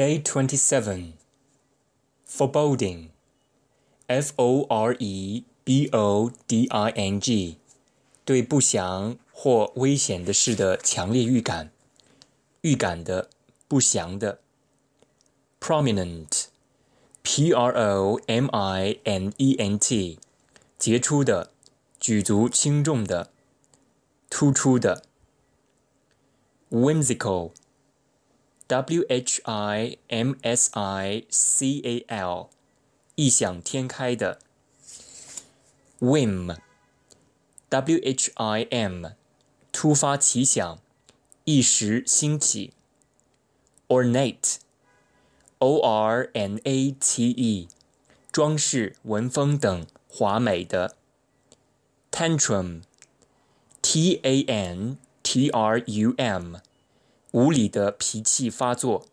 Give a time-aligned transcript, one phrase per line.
[0.00, 1.12] Day 27
[2.28, 3.08] Foreboding
[4.06, 7.58] F O R E B O D I N G
[8.24, 11.70] 对不祥或危险的事的强烈预感，
[12.62, 13.30] 预感的、
[13.68, 14.40] 不祥的。
[15.60, 16.46] Prominent
[17.22, 20.18] P R O M I N E N T
[20.78, 21.52] 杰出的、
[21.98, 23.30] 举足轻重的、
[24.28, 25.04] 突出的。
[26.70, 27.52] Whimsical
[28.71, 32.49] W H I M S I C A L，
[33.15, 34.39] 异想天开的。
[35.99, 39.07] Whim，W H I M，
[39.73, 40.79] 突发奇想，
[41.43, 42.71] 一时兴起。
[43.89, 47.67] Ornate，O R N A T E，
[48.31, 50.95] 装饰、文风等华美的。
[52.09, 56.55] Tantrum，T A N T R U M。
[57.32, 59.06] 无理的脾气发作。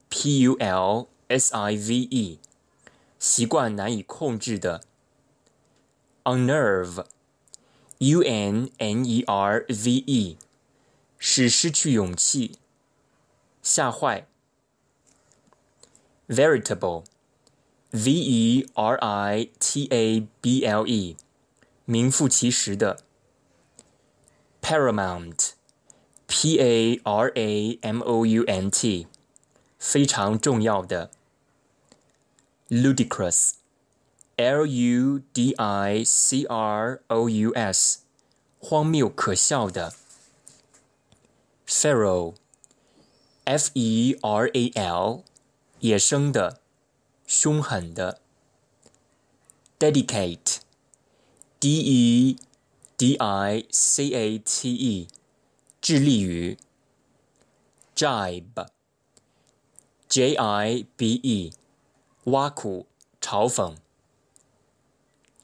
[3.18, 4.84] 习惯难以控制的。
[6.24, 7.06] Unnerve,
[7.98, 8.76] U-N-N-E-R-V-E，
[11.18, 12.58] 使失去勇气，
[13.62, 14.28] 吓坏。
[16.28, 17.04] Veritable。
[17.91, 21.15] V E R I T A B L E，
[21.85, 22.99] 名副其实的。
[24.61, 29.07] Paramount，P A R A M O U N T，
[29.79, 31.11] 非常重要的。
[32.67, 37.99] Ludicrous，L U D I C R O U S，
[38.59, 39.93] 荒谬可笑的。
[41.65, 45.23] Feral，F E R A L，
[45.79, 46.59] 野生的。
[47.26, 48.20] 凶狠的，
[49.78, 52.36] dedicate，d e
[52.96, 55.08] d i c a t e，
[55.80, 56.58] 致力于，
[57.96, 58.66] jibe，j
[60.34, 61.52] i b e，
[62.24, 62.86] 挖苦、
[63.20, 63.76] 嘲讽，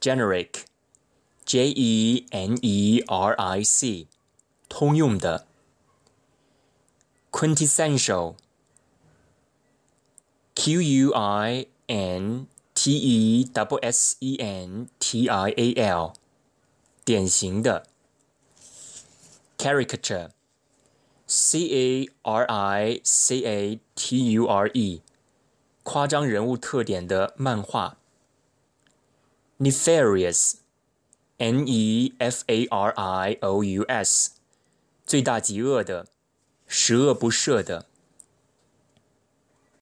[0.01, 4.07] generic，j e n e r i c，
[4.69, 5.47] 通用的
[10.56, 16.14] Q U I N T E W S E N T I A L，
[17.04, 17.88] 典型的。
[19.58, 25.02] Caricature，C A R I C A T U R E，
[25.84, 27.98] 夸张人物特点的漫画。
[29.60, 34.32] Nefarious，N E F A R I O U S，
[35.06, 36.08] 罪大极恶的，
[36.68, 37.86] 十恶不赦的。